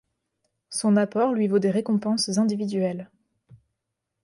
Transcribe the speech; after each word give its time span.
Son 0.71 0.97
apport 0.97 1.31
lui 1.33 1.47
vaut 1.47 1.59
des 1.59 1.69
récompenses 1.69 2.35
individuelles. 2.39 3.11